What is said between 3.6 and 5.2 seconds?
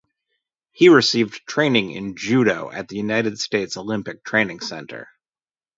Olympic Training Center.